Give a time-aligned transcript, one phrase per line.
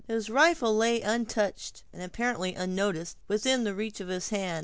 [0.07, 4.59] His rifle lay untouched, and apparently unnoticed, within reach of his hand.